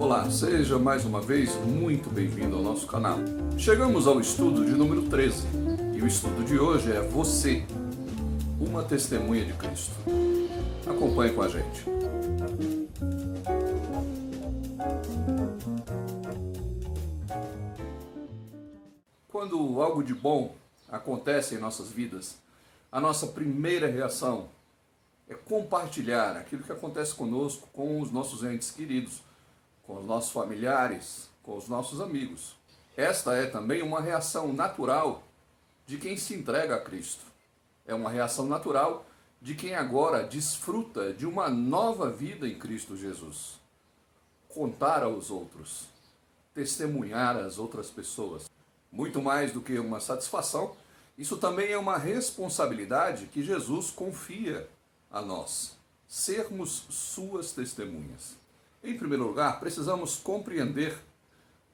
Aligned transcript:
Olá, 0.00 0.30
seja 0.30 0.78
mais 0.78 1.04
uma 1.04 1.20
vez 1.20 1.52
muito 1.56 2.08
bem-vindo 2.08 2.54
ao 2.54 2.62
nosso 2.62 2.86
canal. 2.86 3.18
Chegamos 3.58 4.06
ao 4.06 4.20
estudo 4.20 4.64
de 4.64 4.70
número 4.70 5.02
13 5.08 5.44
e 5.96 6.00
o 6.00 6.06
estudo 6.06 6.44
de 6.44 6.56
hoje 6.56 6.92
é 6.92 7.00
Você, 7.00 7.66
uma 8.60 8.84
testemunha 8.84 9.44
de 9.44 9.52
Cristo. 9.54 9.92
Acompanhe 10.86 11.34
com 11.34 11.42
a 11.42 11.48
gente. 11.48 11.84
Quando 19.26 19.82
algo 19.82 20.04
de 20.04 20.14
bom 20.14 20.54
acontece 20.88 21.56
em 21.56 21.58
nossas 21.58 21.90
vidas, 21.90 22.36
a 22.92 23.00
nossa 23.00 23.26
primeira 23.26 23.88
reação 23.88 24.48
é 25.28 25.34
compartilhar 25.34 26.36
aquilo 26.36 26.62
que 26.62 26.72
acontece 26.72 27.16
conosco 27.16 27.68
com 27.72 28.00
os 28.00 28.12
nossos 28.12 28.44
entes 28.44 28.70
queridos, 28.70 29.26
com 29.88 29.96
os 29.96 30.04
nossos 30.04 30.30
familiares, 30.30 31.30
com 31.42 31.56
os 31.56 31.66
nossos 31.66 31.98
amigos. 31.98 32.54
Esta 32.94 33.34
é 33.34 33.46
também 33.46 33.80
uma 33.80 34.02
reação 34.02 34.52
natural 34.52 35.22
de 35.86 35.96
quem 35.96 36.14
se 36.18 36.34
entrega 36.34 36.76
a 36.76 36.80
Cristo. 36.80 37.24
É 37.86 37.94
uma 37.94 38.10
reação 38.10 38.44
natural 38.44 39.06
de 39.40 39.54
quem 39.54 39.74
agora 39.74 40.24
desfruta 40.24 41.14
de 41.14 41.24
uma 41.24 41.48
nova 41.48 42.10
vida 42.10 42.46
em 42.46 42.58
Cristo 42.58 42.98
Jesus. 42.98 43.58
Contar 44.46 45.02
aos 45.02 45.30
outros, 45.30 45.86
testemunhar 46.52 47.38
às 47.38 47.58
outras 47.58 47.90
pessoas. 47.90 48.50
Muito 48.92 49.22
mais 49.22 49.52
do 49.52 49.62
que 49.62 49.78
uma 49.78 50.00
satisfação, 50.00 50.76
isso 51.16 51.38
também 51.38 51.72
é 51.72 51.78
uma 51.78 51.96
responsabilidade 51.96 53.26
que 53.26 53.42
Jesus 53.42 53.90
confia 53.90 54.68
a 55.10 55.22
nós, 55.22 55.78
sermos 56.06 56.84
suas 56.90 57.52
testemunhas. 57.52 58.37
Em 58.82 58.96
primeiro 58.96 59.26
lugar, 59.26 59.58
precisamos 59.58 60.16
compreender 60.16 60.96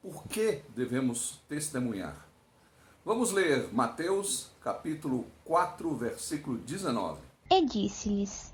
por 0.00 0.24
que 0.24 0.62
devemos 0.74 1.38
testemunhar. 1.48 2.27
Vamos 3.05 3.30
ler 3.30 3.72
Mateus 3.72 4.50
capítulo 4.62 5.27
4, 5.44 5.94
versículo 5.94 6.56
19. 6.58 7.20
E 7.50 7.64
disse-lhes: 7.66 8.50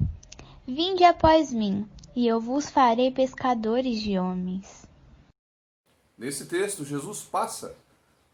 Vinde 0.66 1.04
após 1.04 1.52
mim, 1.52 1.88
e 2.14 2.26
eu 2.26 2.40
vos 2.40 2.68
farei 2.68 3.12
pescadores 3.12 4.00
de 4.00 4.18
homens. 4.18 4.84
Nesse 6.18 6.46
texto, 6.46 6.84
Jesus 6.84 7.22
passa 7.22 7.74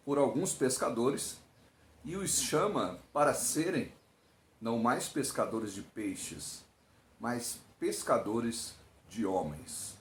por 0.05 0.17
alguns 0.17 0.55
pescadores 0.55 1.39
e 2.05 2.17
os 2.17 2.41
chama 2.41 2.98
para 3.12 3.34
serem 3.34 3.92
não 4.61 4.78
mais 4.78 5.09
pescadores 5.09 5.75
de 5.75 5.83
peixes, 5.83 6.64
mas 7.20 7.61
pescadores 7.78 8.75
de 9.11 9.27
homens. 9.27 9.97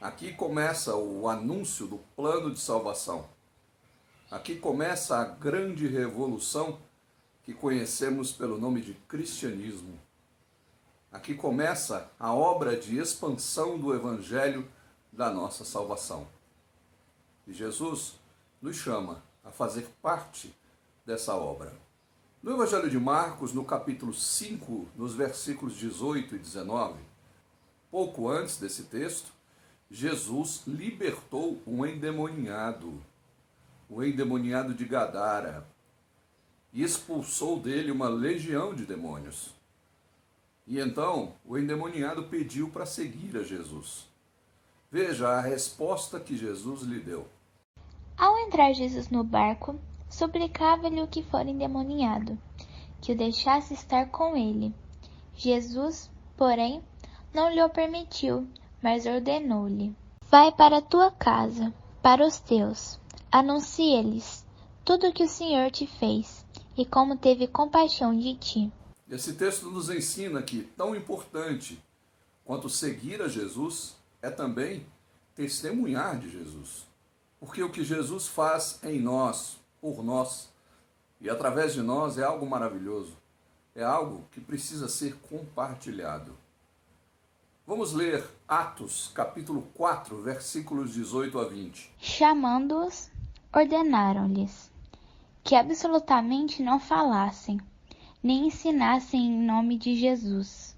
Aqui 0.00 0.32
começa 0.32 0.96
o 0.96 1.28
anúncio 1.28 1.86
do 1.86 1.98
plano 2.16 2.50
de 2.50 2.58
salvação. 2.58 3.28
Aqui 4.30 4.56
começa 4.56 5.18
a 5.18 5.26
grande 5.26 5.86
revolução 5.86 6.78
que 7.44 7.52
conhecemos 7.52 8.32
pelo 8.32 8.56
nome 8.56 8.80
de 8.80 8.94
cristianismo. 8.94 10.00
Aqui 11.12 11.34
começa 11.34 12.10
a 12.18 12.32
obra 12.32 12.78
de 12.78 12.96
expansão 12.96 13.78
do 13.78 13.94
evangelho 13.94 14.66
da 15.12 15.28
nossa 15.28 15.66
salvação. 15.66 16.26
E 17.46 17.52
Jesus 17.52 18.14
nos 18.62 18.76
chama 18.76 19.22
a 19.44 19.50
fazer 19.50 19.86
parte 20.00 20.56
dessa 21.04 21.34
obra. 21.34 21.74
No 22.42 22.52
Evangelho 22.52 22.88
de 22.88 22.98
Marcos, 22.98 23.52
no 23.52 23.66
capítulo 23.66 24.14
5, 24.14 24.88
nos 24.96 25.14
versículos 25.14 25.76
18 25.76 26.36
e 26.36 26.38
19, 26.38 26.98
pouco 27.90 28.30
antes 28.30 28.56
desse 28.56 28.84
texto, 28.84 29.30
Jesus 29.90 30.62
libertou 30.68 31.60
um 31.66 31.84
endemoniado, 31.84 33.02
o 33.88 34.04
endemoniado 34.04 34.72
de 34.72 34.84
Gadara, 34.84 35.66
e 36.72 36.84
expulsou 36.84 37.58
dele 37.58 37.90
uma 37.90 38.08
legião 38.08 38.72
de 38.72 38.86
demônios. 38.86 39.52
E 40.64 40.78
então 40.78 41.34
o 41.44 41.58
endemoniado 41.58 42.22
pediu 42.28 42.70
para 42.70 42.86
seguir 42.86 43.36
a 43.36 43.42
Jesus. 43.42 44.06
Veja 44.92 45.28
a 45.28 45.40
resposta 45.40 46.20
que 46.20 46.36
Jesus 46.36 46.82
lhe 46.82 47.00
deu. 47.00 47.26
Ao 48.16 48.38
entrar 48.38 48.72
Jesus 48.72 49.10
no 49.10 49.24
barco, 49.24 49.80
suplicava-lhe 50.08 51.02
o 51.02 51.08
que 51.08 51.24
fora 51.24 51.50
endemoniado, 51.50 52.38
que 53.00 53.12
o 53.12 53.16
deixasse 53.16 53.74
estar 53.74 54.06
com 54.10 54.36
ele. 54.36 54.72
Jesus, 55.34 56.08
porém, 56.36 56.80
não 57.34 57.52
lhe 57.52 57.60
o 57.60 57.68
permitiu, 57.68 58.46
mas 58.82 59.06
ordenou-lhe: 59.06 59.94
Vai 60.30 60.52
para 60.52 60.78
a 60.78 60.82
tua 60.82 61.10
casa, 61.10 61.72
para 62.02 62.26
os 62.26 62.38
teus, 62.38 62.98
anuncie-lhes 63.30 64.44
tudo 64.84 65.08
o 65.08 65.12
que 65.12 65.24
o 65.24 65.28
Senhor 65.28 65.70
te 65.70 65.86
fez 65.86 66.44
e 66.76 66.84
como 66.84 67.16
teve 67.16 67.46
compaixão 67.46 68.16
de 68.16 68.34
ti. 68.36 68.72
Esse 69.08 69.34
texto 69.34 69.70
nos 69.70 69.90
ensina 69.90 70.42
que 70.42 70.62
tão 70.76 70.94
importante 70.94 71.82
quanto 72.44 72.68
seguir 72.68 73.20
a 73.20 73.28
Jesus 73.28 73.96
é 74.22 74.30
também 74.30 74.86
testemunhar 75.34 76.18
de 76.18 76.30
Jesus. 76.30 76.86
Porque 77.38 77.62
o 77.62 77.70
que 77.70 77.84
Jesus 77.84 78.26
faz 78.26 78.78
em 78.82 79.00
nós, 79.00 79.58
por 79.80 80.02
nós 80.02 80.50
e 81.20 81.28
através 81.28 81.74
de 81.74 81.82
nós 81.82 82.18
é 82.18 82.24
algo 82.24 82.46
maravilhoso. 82.46 83.16
É 83.74 83.84
algo 83.84 84.24
que 84.32 84.40
precisa 84.40 84.88
ser 84.88 85.14
compartilhado. 85.28 86.36
Vamos 87.66 87.92
ler 87.92 88.28
Atos, 88.48 89.12
capítulo 89.14 89.62
4, 89.74 90.20
versículos 90.22 90.92
18 90.94 91.38
a 91.38 91.44
20. 91.44 91.92
Chamando-os, 92.00 93.10
ordenaram-lhes 93.54 94.70
que 95.44 95.54
absolutamente 95.54 96.62
não 96.62 96.80
falassem, 96.80 97.60
nem 98.22 98.46
ensinassem 98.46 99.26
em 99.26 99.46
nome 99.46 99.78
de 99.78 99.94
Jesus. 99.94 100.76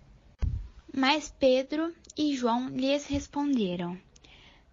Mas 0.95 1.35
Pedro 1.39 1.95
e 2.17 2.37
João 2.37 2.69
lhes 2.69 3.07
responderam: 3.07 3.99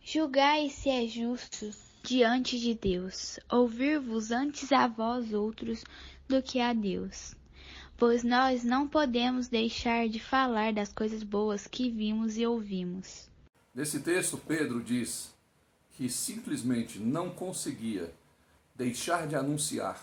Julgai 0.02 0.70
se 0.70 0.90
é 0.90 1.08
justo 1.08 1.70
diante 2.04 2.60
de 2.60 2.74
Deus, 2.74 3.40
ouvir-vos 3.50 4.32
antes 4.32 4.72
a 4.72 4.88
vós 4.88 5.34
outros 5.34 5.84
do 6.28 6.42
que 6.42 6.60
a 6.60 6.74
Deus. 6.74 7.36
Pois 8.00 8.24
nós 8.24 8.64
não 8.64 8.88
podemos 8.88 9.50
deixar 9.50 10.08
de 10.08 10.22
falar 10.22 10.72
das 10.72 10.94
coisas 10.94 11.22
boas 11.22 11.68
que 11.68 11.92
vimos 11.92 12.38
e 12.38 12.48
ouvimos. 12.48 13.30
Nesse 13.76 14.00
texto, 14.00 14.38
Pedro 14.38 14.82
diz 14.82 15.36
que 15.92 16.08
simplesmente 16.08 16.98
não 16.98 17.30
conseguia 17.30 18.10
deixar 18.74 19.28
de 19.28 19.36
anunciar 19.36 20.02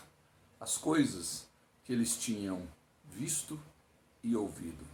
as 0.60 0.76
coisas 0.76 1.46
que 1.84 1.92
eles 1.94 2.18
tinham 2.18 2.68
visto 3.02 3.58
e 4.22 4.36
ouvido. 4.36 4.84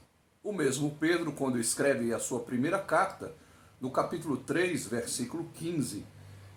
O 0.40 0.52
mesmo 0.52 0.96
Pedro, 1.00 1.32
quando 1.32 1.58
escreve 1.58 2.14
a 2.14 2.20
sua 2.20 2.38
primeira 2.38 2.78
carta, 2.78 3.34
no 3.80 3.90
capítulo 3.90 4.36
3, 4.36 4.86
versículo 4.86 5.50
15, 5.54 6.06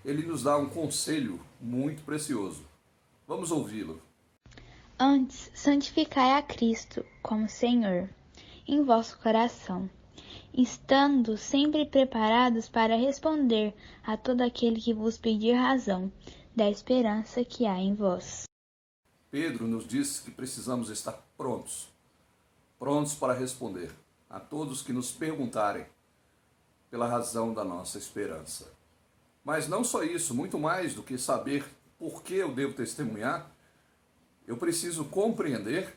ele 0.05 0.21
nos 0.21 0.43
dá 0.43 0.55
um 0.57 0.69
conselho 0.69 1.43
muito 1.59 2.03
precioso. 2.03 2.63
Vamos 3.27 3.49
ouvi-lo. 3.49 3.99
Antes, 4.99 5.51
santificai 5.53 6.37
a 6.37 6.41
Cristo 6.41 7.05
como 7.21 7.49
Senhor 7.49 8.09
em 8.65 8.81
vosso 8.81 9.19
coração, 9.19 9.89
estando 10.53 11.37
sempre 11.37 11.85
preparados 11.85 12.69
para 12.69 12.95
responder 12.95 13.73
a 14.05 14.15
todo 14.15 14.39
aquele 14.39 14.79
que 14.79 14.93
vos 14.93 15.17
pedir 15.17 15.51
razão 15.51 16.09
da 16.55 16.69
esperança 16.69 17.43
que 17.43 17.65
há 17.65 17.77
em 17.77 17.93
vós. 17.93 18.43
Pedro 19.29 19.67
nos 19.67 19.85
diz 19.85 20.21
que 20.21 20.31
precisamos 20.31 20.89
estar 20.89 21.21
prontos, 21.37 21.89
prontos 22.79 23.13
para 23.15 23.33
responder 23.33 23.91
a 24.29 24.39
todos 24.39 24.81
que 24.81 24.93
nos 24.93 25.11
perguntarem 25.11 25.85
pela 26.89 27.05
razão 27.05 27.53
da 27.53 27.65
nossa 27.65 27.97
esperança. 27.97 28.71
Mas 29.43 29.67
não 29.67 29.83
só 29.83 30.03
isso, 30.03 30.33
muito 30.33 30.57
mais 30.57 30.95
do 30.95 31.03
que 31.03 31.17
saber 31.17 31.65
por 31.99 32.23
que 32.23 32.35
eu 32.35 32.55
devo 32.55 32.73
testemunhar, 32.73 33.54
eu 34.47 34.57
preciso 34.57 35.05
compreender 35.05 35.95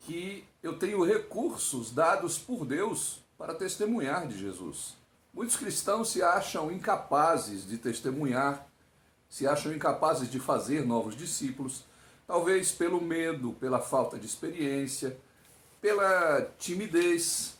que 0.00 0.44
eu 0.62 0.78
tenho 0.78 1.04
recursos 1.04 1.92
dados 1.92 2.38
por 2.38 2.64
Deus 2.64 3.20
para 3.38 3.54
testemunhar 3.54 4.26
de 4.26 4.38
Jesus. 4.38 4.96
Muitos 5.32 5.56
cristãos 5.56 6.10
se 6.10 6.22
acham 6.22 6.70
incapazes 6.70 7.66
de 7.66 7.78
testemunhar, 7.78 8.66
se 9.28 9.46
acham 9.46 9.72
incapazes 9.72 10.30
de 10.30 10.38
fazer 10.38 10.84
novos 10.84 11.16
discípulos, 11.16 11.84
talvez 12.26 12.72
pelo 12.72 13.00
medo, 13.00 13.52
pela 13.54 13.80
falta 13.80 14.18
de 14.18 14.26
experiência, 14.26 15.16
pela 15.80 16.42
timidez. 16.58 17.56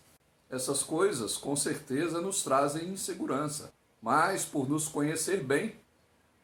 Essas 0.51 0.83
coisas 0.83 1.37
com 1.37 1.57
certeza 1.57 2.21
nos 2.21 2.43
trazem 2.43 2.89
insegurança 2.89 3.73
mas 4.03 4.45
por 4.45 4.69
nos 4.69 4.89
conhecer 4.89 5.45
bem, 5.45 5.77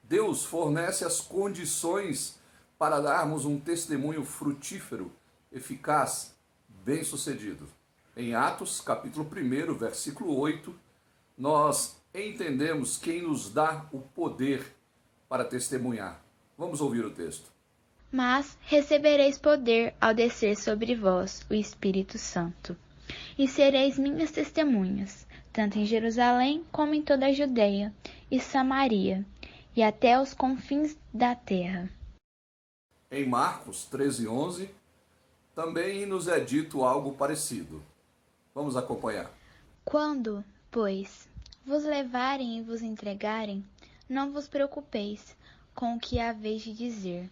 Deus 0.05 0.44
fornece 0.44 1.05
as 1.05 1.20
condições 1.20 2.38
para 2.78 3.00
darmos 3.00 3.44
um 3.44 3.58
testemunho 3.58 4.25
frutífero, 4.25 5.10
eficaz, 5.50 6.32
bem-sucedido. 6.84 7.69
Em 8.16 8.34
Atos, 8.34 8.80
capítulo 8.80 9.28
1, 9.28 9.75
versículo 9.75 10.38
8, 10.38 10.72
nós 11.36 12.00
entendemos 12.14 12.96
quem 12.96 13.22
nos 13.22 13.52
dá 13.52 13.86
o 13.92 14.00
poder 14.00 14.64
para 15.28 15.44
testemunhar. 15.44 16.22
Vamos 16.56 16.80
ouvir 16.80 17.04
o 17.04 17.10
texto. 17.10 17.50
Mas 18.10 18.56
recebereis 18.62 19.36
poder 19.36 19.94
ao 20.00 20.14
descer 20.14 20.56
sobre 20.56 20.94
vós 20.94 21.44
o 21.50 21.54
Espírito 21.54 22.16
Santo, 22.16 22.76
e 23.36 23.46
sereis 23.46 23.98
minhas 23.98 24.31
testemunhas, 24.31 25.26
tanto 25.52 25.78
em 25.78 25.84
Jerusalém 25.84 26.64
como 26.70 26.94
em 26.94 27.02
toda 27.02 27.26
a 27.26 27.32
Judéia 27.32 27.92
e 28.31 28.40
Samaria, 28.40 29.26
e 29.76 29.82
até 29.82 30.20
os 30.20 30.32
confins 30.32 30.96
da 31.12 31.34
terra. 31.34 31.97
Em 33.10 33.26
Marcos 33.26 33.87
13:11 33.90 34.69
também 35.55 36.06
nos 36.06 36.28
é 36.28 36.38
dito 36.38 36.84
algo 36.84 37.12
parecido. 37.12 37.82
Vamos 38.55 38.76
acompanhar. 38.76 39.31
Quando, 39.84 40.44
pois, 40.70 41.28
vos 41.66 41.84
levarem 41.84 42.58
e 42.58 42.62
vos 42.62 42.82
entregarem, 42.82 43.64
não 44.08 44.32
vos 44.32 44.46
preocupeis 44.46 45.37
com 45.75 45.96
o 45.96 46.00
que 46.00 46.20
haveis 46.20 46.62
de 46.62 46.72
dizer 46.72 47.31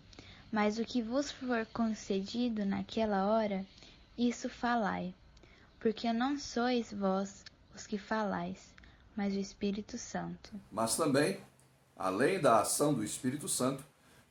mas 0.51 0.79
o 0.79 0.85
que 0.85 1.03
vos 1.03 1.31
for 1.31 1.67
concedido 1.67 2.65
naquela 2.65 3.27
hora, 3.27 3.67
isso 4.17 4.49
falai, 4.49 5.15
porque 5.79 6.13
não 6.13 6.39
sois 6.39 6.93
vós 6.93 7.45
os 7.75 7.87
que 7.87 7.99
falais, 7.99 8.75
mas 9.15 9.35
o 9.35 9.39
Espírito 9.39 9.99
Santo. 9.99 10.59
Mas 10.71 10.97
também, 10.97 11.41
além 11.97 12.41
da 12.41 12.61
ação 12.61 12.95
do 12.95 13.05
Espírito 13.05 13.49
Santo, 13.49 13.85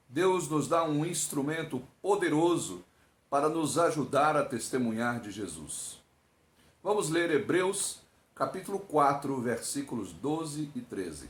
Deus 0.07 0.49
nos 0.49 0.67
dá 0.67 0.83
um 0.83 1.05
instrumento 1.05 1.81
poderoso 2.01 2.83
para 3.29 3.49
nos 3.49 3.77
ajudar 3.77 4.35
a 4.37 4.45
testemunhar 4.45 5.19
de 5.19 5.31
Jesus. 5.31 6.01
Vamos 6.81 7.09
ler 7.09 7.31
Hebreus, 7.31 8.01
capítulo 8.33 8.79
4, 8.79 9.41
versículos 9.41 10.13
12 10.13 10.71
e 10.75 10.81
13 10.81 11.29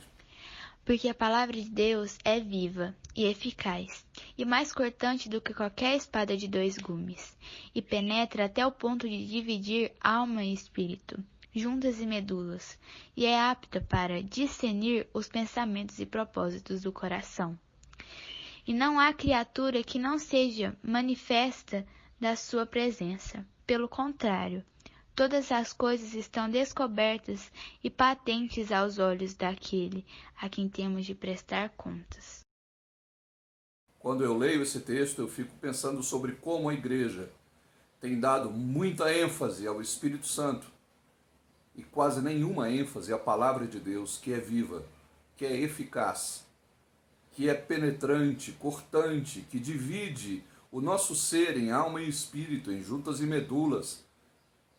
porque 0.86 1.08
a 1.08 1.14
palavra 1.14 1.60
de 1.60 1.68
Deus 1.68 2.16
é 2.24 2.38
viva 2.38 2.94
e 3.14 3.24
eficaz, 3.24 4.06
e 4.38 4.44
mais 4.44 4.72
cortante 4.72 5.28
do 5.28 5.40
que 5.40 5.52
qualquer 5.52 5.96
espada 5.96 6.36
de 6.36 6.46
dois 6.46 6.78
gumes, 6.78 7.36
e 7.74 7.82
penetra 7.82 8.44
até 8.44 8.64
o 8.64 8.70
ponto 8.70 9.08
de 9.08 9.26
dividir 9.26 9.92
alma 10.00 10.44
e 10.44 10.54
espírito, 10.54 11.18
juntas 11.52 12.00
e 12.00 12.06
medulas, 12.06 12.78
e 13.16 13.26
é 13.26 13.36
apta 13.36 13.80
para 13.80 14.22
discernir 14.22 15.08
os 15.12 15.26
pensamentos 15.26 15.98
e 15.98 16.06
propósitos 16.06 16.82
do 16.82 16.92
coração. 16.92 17.58
E 18.66 18.74
não 18.74 18.98
há 18.98 19.12
criatura 19.12 19.82
que 19.82 19.98
não 19.98 20.18
seja 20.18 20.76
manifesta 20.82 21.86
da 22.20 22.34
sua 22.34 22.66
presença. 22.66 23.46
Pelo 23.66 23.88
contrário, 23.88 24.64
Todas 25.16 25.50
as 25.50 25.72
coisas 25.72 26.12
estão 26.12 26.50
descobertas 26.50 27.50
e 27.82 27.88
patentes 27.88 28.70
aos 28.70 28.98
olhos 28.98 29.32
daquele 29.32 30.04
a 30.38 30.46
quem 30.46 30.68
temos 30.68 31.06
de 31.06 31.14
prestar 31.14 31.70
contas. 31.70 32.40
Quando 33.98 34.22
eu 34.22 34.36
leio 34.36 34.62
esse 34.62 34.78
texto, 34.80 35.22
eu 35.22 35.26
fico 35.26 35.54
pensando 35.58 36.02
sobre 36.02 36.32
como 36.32 36.68
a 36.68 36.74
igreja 36.74 37.30
tem 37.98 38.20
dado 38.20 38.50
muita 38.50 39.10
ênfase 39.10 39.66
ao 39.66 39.80
Espírito 39.80 40.26
Santo 40.26 40.66
e 41.74 41.82
quase 41.82 42.20
nenhuma 42.20 42.70
ênfase 42.70 43.10
à 43.10 43.18
palavra 43.18 43.66
de 43.66 43.80
Deus, 43.80 44.18
que 44.18 44.34
é 44.34 44.38
viva, 44.38 44.84
que 45.34 45.46
é 45.46 45.56
eficaz, 45.56 46.45
que 47.36 47.50
é 47.50 47.54
penetrante, 47.54 48.50
cortante, 48.52 49.42
que 49.42 49.60
divide 49.60 50.42
o 50.72 50.80
nosso 50.80 51.14
ser 51.14 51.58
em 51.58 51.70
alma 51.70 52.00
e 52.00 52.08
espírito, 52.08 52.72
em 52.72 52.82
juntas 52.82 53.20
e 53.20 53.24
medulas 53.24 54.06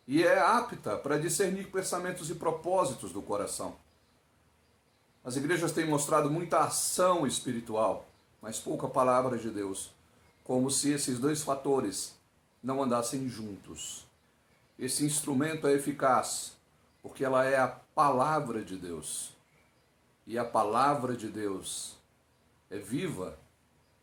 e 0.07 0.23
é 0.23 0.39
apta 0.39 0.97
para 0.97 1.19
discernir 1.19 1.69
pensamentos 1.69 2.31
e 2.31 2.35
propósitos 2.35 3.11
do 3.11 3.21
coração. 3.21 3.75
As 5.23 5.35
igrejas 5.35 5.71
têm 5.71 5.85
mostrado 5.85 6.31
muita 6.31 6.61
ação 6.61 7.27
espiritual, 7.27 8.07
mas 8.41 8.57
pouca 8.57 8.87
palavra 8.87 9.37
de 9.37 9.51
Deus, 9.51 9.91
como 10.43 10.71
se 10.71 10.91
esses 10.91 11.19
dois 11.19 11.43
fatores 11.43 12.15
não 12.63 12.81
andassem 12.81 13.29
juntos. 13.29 14.07
Esse 14.79 15.05
instrumento 15.05 15.67
é 15.67 15.73
eficaz, 15.73 16.53
porque 17.03 17.23
ela 17.23 17.45
é 17.45 17.57
a 17.57 17.67
palavra 17.67 18.63
de 18.63 18.77
Deus. 18.77 19.31
E 20.25 20.39
a 20.39 20.45
palavra 20.45 21.15
de 21.15 21.27
Deus 21.27 21.96
é 22.69 22.77
viva, 22.77 23.37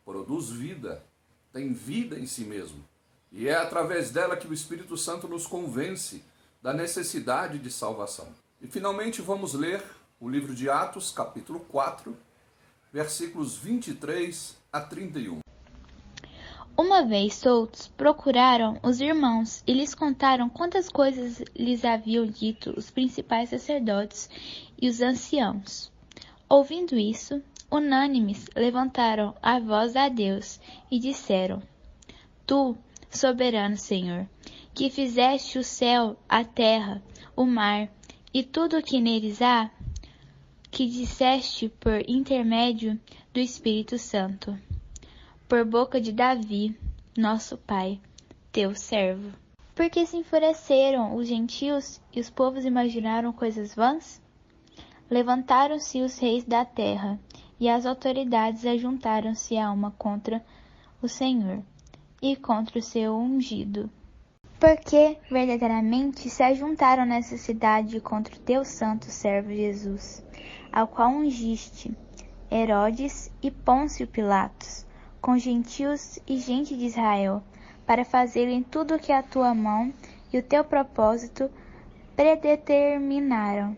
produz 0.03 0.49
vida, 0.49 1.03
tem 1.51 1.73
vida 1.73 2.19
em 2.19 2.25
si 2.25 2.43
mesmo. 2.43 2.83
E 3.31 3.47
é 3.47 3.55
através 3.55 4.11
dela 4.11 4.37
que 4.37 4.47
o 4.47 4.53
Espírito 4.53 4.95
Santo 4.97 5.27
nos 5.27 5.45
convence 5.45 6.23
da 6.61 6.73
necessidade 6.73 7.59
de 7.59 7.71
salvação. 7.71 8.27
E 8.61 8.67
finalmente 8.67 9.21
vamos 9.21 9.53
ler 9.53 9.83
o 10.19 10.29
livro 10.29 10.55
de 10.55 10.69
Atos, 10.69 11.11
capítulo 11.11 11.59
4, 11.59 12.15
versículos 12.91 13.57
23 13.57 14.57
a 14.71 14.81
31. 14.81 15.39
Uma 16.77 17.05
vez 17.05 17.35
soltos, 17.35 17.87
procuraram 17.87 18.79
os 18.83 18.99
irmãos 18.99 19.63
e 19.65 19.73
lhes 19.73 19.95
contaram 19.95 20.49
quantas 20.49 20.89
coisas 20.89 21.41
lhes 21.55 21.85
haviam 21.85 22.25
dito 22.25 22.73
os 22.77 22.89
principais 22.89 23.49
sacerdotes 23.49 24.29
e 24.81 24.89
os 24.89 25.01
anciãos. 25.01 25.91
Ouvindo 26.49 26.97
isso, 26.97 27.41
unânimes 27.71 28.47
levantaram 28.55 29.35
a 29.41 29.59
voz 29.59 29.95
a 29.95 30.09
Deus 30.09 30.59
e 30.89 30.99
disseram: 30.99 31.61
Tu, 32.45 32.77
soberano 33.09 33.77
Senhor, 33.77 34.27
que 34.73 34.89
fizeste 34.89 35.57
o 35.57 35.63
céu, 35.63 36.17
a 36.27 36.43
terra, 36.43 37.01
o 37.35 37.45
mar 37.45 37.89
e 38.33 38.43
tudo 38.43 38.77
o 38.77 38.83
que 38.83 38.99
neles 38.99 39.41
há, 39.41 39.71
que 40.69 40.85
disseste 40.85 41.69
por 41.69 42.07
intermédio 42.09 42.99
do 43.33 43.39
Espírito 43.39 43.97
Santo, 43.97 44.57
por 45.47 45.63
boca 45.63 46.01
de 46.01 46.11
Davi, 46.11 46.77
nosso 47.17 47.57
pai, 47.57 47.99
teu 48.51 48.75
servo. 48.75 49.31
Porque 49.73 50.05
se 50.05 50.17
enfureceram 50.17 51.15
os 51.15 51.27
gentios 51.27 52.01
e 52.13 52.19
os 52.19 52.29
povos 52.29 52.65
imaginaram 52.65 53.31
coisas 53.33 53.73
vãs? 53.73 54.21
Levantaram-se 55.09 56.01
os 56.01 56.17
reis 56.17 56.43
da 56.43 56.65
terra, 56.65 57.19
e 57.59 57.69
as 57.69 57.85
autoridades 57.85 58.65
ajuntaram-se 58.65 59.57
a 59.57 59.71
uma 59.71 59.91
contra 59.91 60.43
o 61.01 61.07
Senhor 61.07 61.63
e 62.21 62.35
contra 62.35 62.79
o 62.79 62.81
seu 62.81 63.15
ungido. 63.15 63.89
Porque 64.59 65.17
verdadeiramente 65.29 66.29
se 66.29 66.41
ajuntaram 66.41 67.05
nessa 67.05 67.37
cidade 67.37 67.99
contra 67.99 68.35
o 68.35 68.39
teu 68.39 68.63
santo 68.63 69.05
servo 69.05 69.49
Jesus, 69.49 70.25
ao 70.71 70.87
qual 70.87 71.09
ungiste 71.09 71.95
Herodes 72.51 73.31
e 73.41 73.51
Pôncio 73.51 74.07
Pilatos, 74.07 74.85
com 75.21 75.37
gentios 75.37 76.19
e 76.27 76.37
gente 76.37 76.75
de 76.77 76.85
Israel, 76.85 77.43
para 77.85 78.05
fazerem 78.05 78.63
tudo 78.63 78.95
o 78.95 78.99
que 78.99 79.11
a 79.11 79.21
tua 79.21 79.53
mão 79.53 79.93
e 80.31 80.37
o 80.37 80.43
teu 80.43 80.63
propósito 80.63 81.49
predeterminaram. 82.15 83.77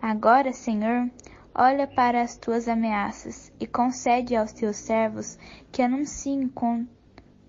Agora, 0.00 0.52
Senhor, 0.52 1.10
olha 1.54 1.86
para 1.86 2.22
as 2.22 2.36
tuas 2.36 2.68
ameaças 2.68 3.52
e 3.58 3.66
concede 3.66 4.36
aos 4.36 4.52
teus 4.52 4.76
servos 4.76 5.38
que 5.72 5.82
anunciem 5.82 6.48
com 6.48 6.86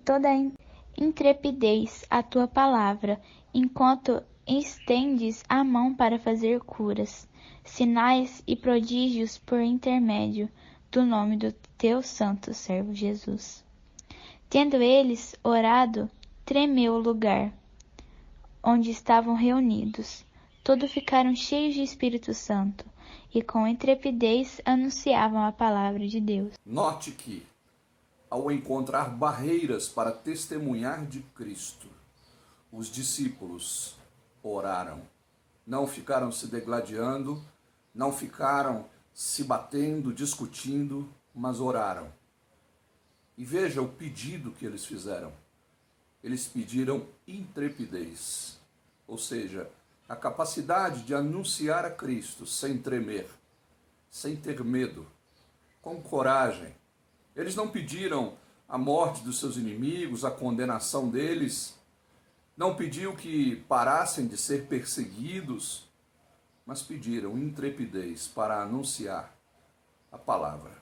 toda 0.04 0.28
intrepidez 0.96 2.04
a 2.10 2.22
tua 2.22 2.48
palavra, 2.48 3.20
enquanto 3.54 4.22
estendes 4.46 5.44
a 5.48 5.62
mão 5.62 5.94
para 5.94 6.18
fazer 6.18 6.60
curas, 6.60 7.28
sinais 7.64 8.42
e 8.46 8.56
prodígios 8.56 9.38
por 9.38 9.60
intermédio 9.60 10.48
do 10.90 11.04
nome 11.04 11.36
do 11.36 11.52
teu 11.78 12.02
santo 12.02 12.52
servo 12.52 12.92
Jesus. 12.92 13.64
Tendo 14.48 14.76
eles 14.82 15.36
orado, 15.44 16.10
tremeu 16.44 16.94
o 16.94 17.00
lugar 17.00 17.52
onde 18.62 18.90
estavam 18.90 19.34
reunidos. 19.34 20.24
Todos 20.64 20.90
ficaram 20.90 21.34
cheios 21.34 21.74
de 21.74 21.82
Espírito 21.82 22.34
Santo 22.34 22.84
e 23.34 23.42
com 23.42 23.66
intrepidez 23.66 24.60
anunciavam 24.64 25.44
a 25.44 25.52
palavra 25.52 26.06
de 26.06 26.20
Deus. 26.20 26.54
Note 26.64 27.12
que 27.12 27.46
ao 28.30 28.50
encontrar 28.50 29.10
barreiras 29.10 29.88
para 29.88 30.12
testemunhar 30.12 31.04
de 31.06 31.20
Cristo, 31.34 31.88
os 32.70 32.88
discípulos 32.88 33.96
oraram. 34.42 35.02
Não 35.66 35.86
ficaram 35.86 36.30
se 36.30 36.46
degladiando, 36.46 37.42
não 37.94 38.12
ficaram 38.12 38.86
se 39.12 39.42
batendo, 39.42 40.12
discutindo, 40.12 41.08
mas 41.34 41.60
oraram. 41.60 42.12
E 43.36 43.44
veja 43.44 43.82
o 43.82 43.88
pedido 43.88 44.52
que 44.52 44.64
eles 44.64 44.84
fizeram. 44.84 45.32
Eles 46.22 46.46
pediram 46.46 47.06
intrepidez, 47.26 48.60
ou 49.08 49.18
seja, 49.18 49.68
a 50.10 50.16
capacidade 50.16 51.02
de 51.04 51.14
anunciar 51.14 51.84
a 51.84 51.90
Cristo 51.90 52.44
sem 52.44 52.76
tremer, 52.76 53.30
sem 54.10 54.34
ter 54.34 54.64
medo, 54.64 55.06
com 55.80 56.02
coragem, 56.02 56.74
eles 57.36 57.54
não 57.54 57.68
pediram 57.68 58.34
a 58.68 58.76
morte 58.76 59.22
dos 59.22 59.38
seus 59.38 59.56
inimigos, 59.56 60.24
a 60.24 60.30
condenação 60.32 61.08
deles, 61.08 61.78
não 62.56 62.74
pediu 62.74 63.14
que 63.14 63.54
parassem 63.68 64.26
de 64.26 64.36
ser 64.36 64.66
perseguidos, 64.66 65.88
mas 66.66 66.82
pediram 66.82 67.38
intrepidez 67.38 68.26
para 68.26 68.60
anunciar 68.60 69.32
a 70.10 70.18
palavra, 70.18 70.72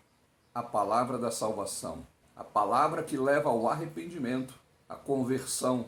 a 0.55 0.63
palavra 0.63 1.19
da 1.19 1.31
salvação, 1.31 2.07
a 2.35 2.43
palavra 2.43 3.03
que 3.03 3.19
leva 3.19 3.51
ao 3.51 3.69
arrependimento, 3.69 4.59
à 4.89 4.95
conversão, 4.95 5.85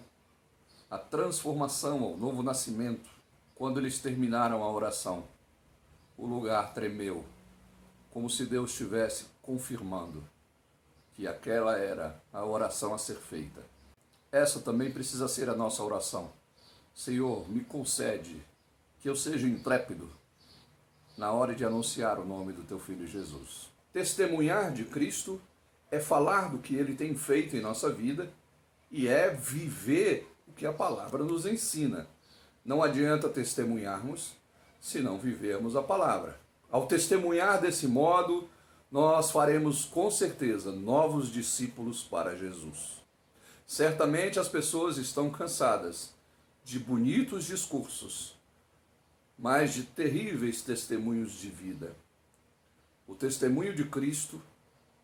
à 0.91 0.99
transformação, 0.99 2.05
ao 2.05 2.19
novo 2.19 2.43
nascimento. 2.43 3.20
Quando 3.61 3.79
eles 3.79 3.99
terminaram 3.99 4.65
a 4.65 4.73
oração, 4.73 5.25
o 6.17 6.25
lugar 6.25 6.73
tremeu, 6.73 7.27
como 8.11 8.31
se 8.31 8.47
Deus 8.47 8.71
estivesse 8.71 9.27
confirmando 9.43 10.25
que 11.13 11.29
aquela 11.29 11.77
era 11.77 12.19
a 12.33 12.43
oração 12.43 12.95
a 12.95 12.99
ser 12.99 13.17
feita. 13.17 13.61
Essa 14.33 14.61
também 14.61 14.91
precisa 14.91 15.29
ser 15.29 15.51
a 15.51 15.55
nossa 15.55 15.83
oração. 15.83 16.33
Senhor, 16.95 17.47
me 17.51 17.61
concede 17.61 18.43
que 18.99 19.11
eu 19.11 19.15
seja 19.15 19.47
intrépido 19.47 20.11
na 21.19 21.31
hora 21.31 21.55
de 21.55 21.63
anunciar 21.63 22.19
o 22.19 22.25
nome 22.25 22.55
do 22.55 22.63
teu 22.63 22.79
filho 22.79 23.07
Jesus. 23.07 23.69
Testemunhar 23.93 24.73
de 24.73 24.87
Cristo 24.87 25.39
é 25.91 26.01
falar 26.01 26.51
do 26.51 26.61
que 26.61 26.77
ele 26.77 26.97
tem 26.97 27.15
feito 27.15 27.55
em 27.55 27.61
nossa 27.61 27.93
vida 27.93 28.33
e 28.91 29.07
é 29.07 29.29
viver 29.29 30.35
o 30.49 30.53
que 30.55 30.65
a 30.65 30.73
palavra 30.73 31.23
nos 31.23 31.45
ensina. 31.45 32.09
Não 32.65 32.83
adianta 32.83 33.29
testemunharmos 33.29 34.33
se 34.81 35.01
não 35.01 35.19
vivermos 35.19 35.77
a 35.77 35.83
palavra. 35.83 36.39
Ao 36.71 36.87
testemunhar 36.87 37.61
desse 37.61 37.87
modo, 37.87 38.49
nós 38.91 39.31
faremos 39.31 39.85
com 39.85 40.11
certeza 40.11 40.73
novos 40.73 41.31
discípulos 41.31 42.03
para 42.03 42.37
Jesus. 42.37 43.01
Certamente 43.67 44.39
as 44.39 44.49
pessoas 44.49 44.97
estão 44.97 45.31
cansadas 45.31 46.13
de 46.65 46.79
bonitos 46.79 47.45
discursos, 47.45 48.37
mas 49.39 49.73
de 49.73 49.85
terríveis 49.85 50.63
testemunhos 50.63 51.33
de 51.33 51.49
vida. 51.49 51.95
O 53.07 53.15
testemunho 53.15 53.75
de 53.75 53.85
Cristo, 53.85 54.41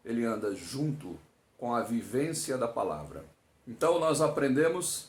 ele 0.05 0.25
anda 0.25 0.55
junto 0.55 1.19
com 1.57 1.75
a 1.75 1.83
vivência 1.83 2.59
da 2.59 2.69
palavra. 2.69 3.25
Então 3.67 3.99
nós 3.99 4.21
aprendemos 4.21 5.09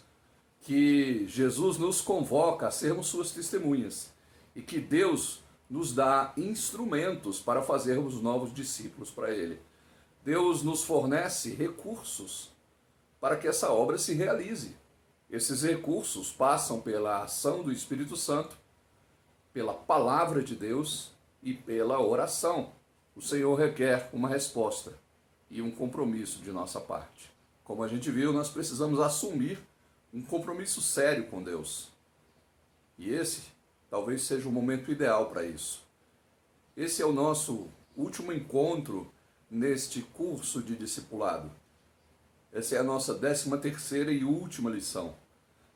que 0.61 1.27
Jesus 1.27 1.77
nos 1.77 2.01
convoca 2.01 2.67
a 2.67 2.71
sermos 2.71 3.07
suas 3.07 3.31
testemunhas 3.31 4.11
e 4.55 4.61
que 4.61 4.79
Deus 4.79 5.41
nos 5.69 5.93
dá 5.93 6.33
instrumentos 6.37 7.39
para 7.39 7.61
fazermos 7.61 8.21
novos 8.21 8.53
discípulos 8.53 9.11
para 9.11 9.31
Ele. 9.31 9.59
Deus 10.23 10.63
nos 10.63 10.83
fornece 10.83 11.53
recursos 11.53 12.51
para 13.19 13.37
que 13.37 13.47
essa 13.47 13.71
obra 13.71 13.97
se 13.97 14.13
realize. 14.13 14.75
Esses 15.29 15.63
recursos 15.63 16.31
passam 16.31 16.79
pela 16.81 17.23
ação 17.23 17.63
do 17.63 17.71
Espírito 17.71 18.15
Santo, 18.15 18.57
pela 19.53 19.73
palavra 19.73 20.41
de 20.41 20.55
Deus 20.55 21.11
e 21.41 21.53
pela 21.53 21.99
oração. 21.99 22.71
O 23.15 23.21
Senhor 23.21 23.55
requer 23.55 24.09
uma 24.13 24.29
resposta 24.29 24.93
e 25.49 25.61
um 25.61 25.71
compromisso 25.71 26.41
de 26.41 26.51
nossa 26.51 26.79
parte. 26.79 27.31
Como 27.63 27.83
a 27.83 27.87
gente 27.87 28.09
viu, 28.11 28.31
nós 28.31 28.49
precisamos 28.49 28.99
assumir 28.99 29.59
um 30.13 30.21
compromisso 30.21 30.81
sério 30.81 31.27
com 31.27 31.43
Deus. 31.43 31.91
E 32.97 33.09
esse 33.09 33.43
talvez 33.89 34.23
seja 34.23 34.47
o 34.47 34.51
momento 34.51 34.91
ideal 34.91 35.29
para 35.29 35.43
isso. 35.43 35.83
Esse 36.75 37.01
é 37.01 37.05
o 37.05 37.13
nosso 37.13 37.67
último 37.95 38.31
encontro 38.31 39.11
neste 39.49 40.01
curso 40.01 40.61
de 40.61 40.75
discipulado. 40.75 41.51
Essa 42.51 42.75
é 42.75 42.79
a 42.79 42.83
nossa 42.83 43.13
décima 43.13 43.57
terceira 43.57 44.11
e 44.11 44.23
última 44.23 44.69
lição. 44.69 45.15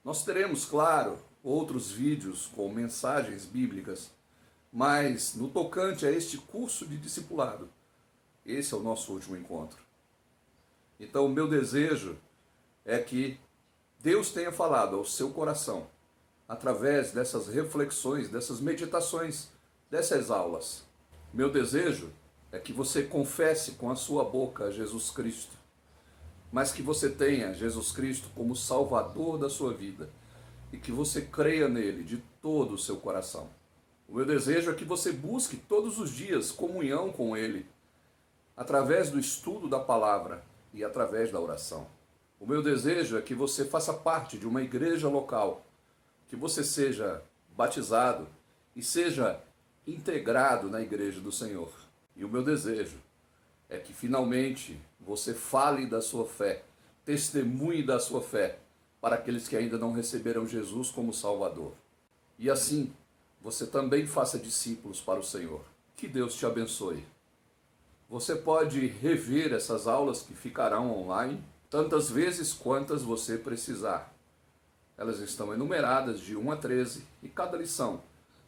Nós 0.03 0.23
teremos, 0.23 0.65
claro, 0.65 1.19
outros 1.43 1.91
vídeos 1.91 2.47
com 2.47 2.69
mensagens 2.69 3.45
bíblicas, 3.45 4.11
mas 4.71 5.35
no 5.35 5.49
tocante 5.49 6.05
a 6.05 6.11
este 6.11 6.37
curso 6.37 6.85
de 6.85 6.97
discipulado, 6.97 7.69
esse 8.45 8.73
é 8.73 8.77
o 8.77 8.81
nosso 8.81 9.13
último 9.13 9.35
encontro. 9.35 9.79
Então, 10.99 11.25
o 11.25 11.29
meu 11.29 11.47
desejo 11.47 12.17
é 12.85 12.99
que 12.99 13.39
Deus 14.01 14.31
tenha 14.31 14.51
falado 14.51 14.95
ao 14.95 15.05
seu 15.05 15.29
coração 15.29 15.87
através 16.47 17.11
dessas 17.11 17.47
reflexões, 17.47 18.27
dessas 18.29 18.59
meditações, 18.59 19.47
dessas 19.89 20.29
aulas. 20.29 20.83
Meu 21.33 21.49
desejo 21.49 22.09
é 22.51 22.59
que 22.59 22.73
você 22.73 23.03
confesse 23.03 23.73
com 23.73 23.89
a 23.89 23.95
sua 23.95 24.23
boca 24.23 24.71
Jesus 24.71 25.09
Cristo 25.09 25.61
mas 26.51 26.71
que 26.71 26.81
você 26.81 27.09
tenha 27.09 27.53
Jesus 27.53 27.91
Cristo 27.91 28.29
como 28.35 28.55
Salvador 28.55 29.37
da 29.37 29.49
sua 29.49 29.73
vida 29.73 30.09
e 30.71 30.77
que 30.77 30.91
você 30.91 31.21
creia 31.21 31.69
nele 31.69 32.03
de 32.03 32.17
todo 32.41 32.73
o 32.73 32.77
seu 32.77 32.97
coração. 32.97 33.49
O 34.07 34.15
meu 34.15 34.25
desejo 34.25 34.71
é 34.71 34.73
que 34.73 34.83
você 34.83 35.11
busque 35.11 35.55
todos 35.55 35.97
os 35.97 36.11
dias 36.11 36.51
comunhão 36.51 37.11
com 37.11 37.37
ele, 37.37 37.65
através 38.57 39.09
do 39.09 39.17
estudo 39.17 39.69
da 39.69 39.79
palavra 39.79 40.43
e 40.73 40.83
através 40.83 41.31
da 41.31 41.39
oração. 41.39 41.87
O 42.41 42.47
meu 42.47 42.63
desejo 42.63 43.19
é 43.19 43.21
que 43.21 43.35
você 43.35 43.65
faça 43.65 43.93
parte 43.93 44.35
de 44.35 44.47
uma 44.47 44.63
igreja 44.63 45.07
local, 45.07 45.63
que 46.27 46.35
você 46.35 46.63
seja 46.63 47.21
batizado 47.55 48.27
e 48.75 48.81
seja 48.81 49.39
integrado 49.85 50.67
na 50.67 50.81
igreja 50.81 51.21
do 51.21 51.31
Senhor. 51.31 51.71
E 52.15 52.25
o 52.25 52.27
meu 52.27 52.43
desejo 52.43 52.97
é 53.69 53.77
que 53.77 53.93
finalmente 53.93 54.81
você 54.99 55.35
fale 55.35 55.85
da 55.85 56.01
sua 56.01 56.25
fé, 56.25 56.63
testemunhe 57.05 57.83
da 57.83 57.99
sua 57.99 58.23
fé 58.23 58.57
para 58.99 59.17
aqueles 59.17 59.47
que 59.47 59.55
ainda 59.55 59.77
não 59.77 59.91
receberam 59.91 60.47
Jesus 60.47 60.89
como 60.89 61.13
Salvador. 61.13 61.73
E 62.39 62.49
assim, 62.49 62.91
você 63.39 63.67
também 63.67 64.07
faça 64.07 64.39
discípulos 64.39 64.99
para 64.99 65.19
o 65.19 65.23
Senhor. 65.23 65.61
Que 65.95 66.07
Deus 66.07 66.33
te 66.33 66.47
abençoe. 66.47 67.05
Você 68.09 68.35
pode 68.35 68.87
rever 68.87 69.53
essas 69.53 69.85
aulas 69.85 70.23
que 70.23 70.33
ficarão 70.33 70.91
online 70.91 71.39
tantas 71.71 72.09
vezes 72.09 72.51
quantas 72.51 73.01
você 73.01 73.37
precisar. 73.37 74.13
Elas 74.97 75.19
estão 75.19 75.53
enumeradas 75.53 76.19
de 76.19 76.35
1 76.35 76.51
a 76.51 76.57
13 76.57 77.07
e 77.23 77.29
cada 77.29 77.57
lição 77.57 78.03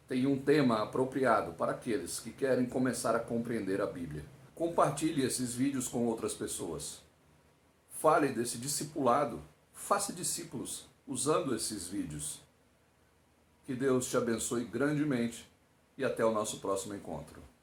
tem 0.06 0.26
um 0.26 0.38
tema 0.38 0.82
apropriado 0.82 1.52
para 1.52 1.72
aqueles 1.72 2.20
que 2.20 2.30
querem 2.30 2.66
começar 2.66 3.16
a 3.16 3.18
compreender 3.18 3.80
a 3.80 3.86
Bíblia. 3.86 4.26
Compartilhe 4.54 5.22
esses 5.22 5.54
vídeos 5.54 5.88
com 5.88 6.04
outras 6.04 6.34
pessoas. 6.34 7.00
Fale 7.98 8.28
desse 8.28 8.58
discipulado. 8.58 9.42
Faça 9.72 10.12
discípulos 10.12 10.86
usando 11.06 11.54
esses 11.54 11.88
vídeos. 11.88 12.42
Que 13.64 13.74
Deus 13.74 14.06
te 14.06 14.18
abençoe 14.18 14.64
grandemente 14.64 15.48
e 15.96 16.04
até 16.04 16.22
o 16.22 16.30
nosso 16.30 16.60
próximo 16.60 16.94
encontro. 16.94 17.53